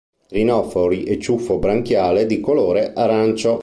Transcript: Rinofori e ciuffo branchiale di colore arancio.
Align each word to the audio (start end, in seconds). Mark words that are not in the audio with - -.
Rinofori 0.29 1.03
e 1.03 1.19
ciuffo 1.19 1.59
branchiale 1.59 2.25
di 2.25 2.39
colore 2.39 2.91
arancio. 2.93 3.59